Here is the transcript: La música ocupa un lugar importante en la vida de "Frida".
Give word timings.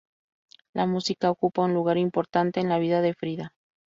La 0.73 0.87
música 0.87 1.29
ocupa 1.29 1.61
un 1.61 1.75
lugar 1.75 1.95
importante 1.99 2.59
en 2.59 2.69
la 2.69 2.79
vida 2.79 3.01
de 3.01 3.13
"Frida". 3.13 3.53